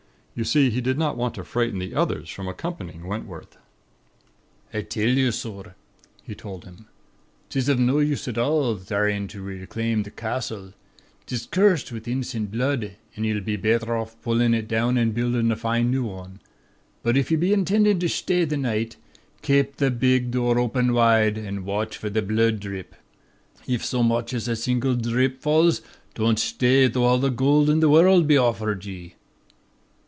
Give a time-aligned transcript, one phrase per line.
[0.33, 3.57] You see, he did not want to frighten the others from accompanying Wentworth.
[4.73, 5.75] "'I tell ye, sorr,'
[6.23, 6.87] he told him,
[7.49, 10.73] ''tis of no use at all, thryin' ter reclaim ther castle.
[11.25, 15.57] 'Tis curst with innocent blood, an' ye'll be betther pullin' it down, an' buildin' a
[15.57, 16.39] fine new wan.
[17.03, 18.95] But if ye be intendin' to shtay this night,
[19.41, 22.95] kape the big dhoor open whide, an' watch for the bhlood dhrip.
[23.67, 25.81] If so much as a single dhrip falls,
[26.15, 29.15] don't shtay though all the gold in the worrld was offered ye.'